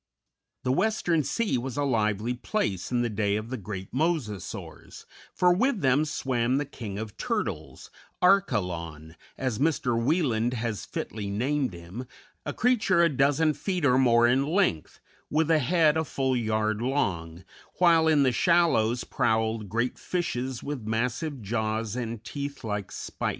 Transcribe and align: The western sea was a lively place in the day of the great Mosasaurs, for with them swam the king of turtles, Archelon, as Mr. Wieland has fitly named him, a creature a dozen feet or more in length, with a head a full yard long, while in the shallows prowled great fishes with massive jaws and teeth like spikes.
The 0.63 0.71
western 0.71 1.23
sea 1.23 1.59
was 1.59 1.77
a 1.77 1.83
lively 1.83 2.33
place 2.33 2.91
in 2.91 3.03
the 3.03 3.07
day 3.09 3.35
of 3.35 3.51
the 3.51 3.57
great 3.57 3.93
Mosasaurs, 3.93 5.05
for 5.31 5.53
with 5.53 5.81
them 5.81 6.05
swam 6.05 6.57
the 6.57 6.65
king 6.65 6.97
of 6.97 7.17
turtles, 7.17 7.91
Archelon, 8.19 9.15
as 9.37 9.59
Mr. 9.59 9.95
Wieland 9.95 10.55
has 10.55 10.87
fitly 10.87 11.29
named 11.29 11.73
him, 11.75 12.07
a 12.47 12.51
creature 12.51 13.03
a 13.03 13.09
dozen 13.09 13.53
feet 13.53 13.85
or 13.85 13.99
more 13.99 14.25
in 14.25 14.43
length, 14.47 14.99
with 15.29 15.51
a 15.51 15.59
head 15.59 15.97
a 15.97 16.03
full 16.03 16.35
yard 16.35 16.81
long, 16.81 17.43
while 17.75 18.07
in 18.07 18.23
the 18.23 18.31
shallows 18.31 19.03
prowled 19.03 19.69
great 19.69 19.99
fishes 19.99 20.63
with 20.63 20.81
massive 20.87 21.43
jaws 21.43 21.95
and 21.95 22.23
teeth 22.23 22.63
like 22.63 22.91
spikes. 22.91 23.29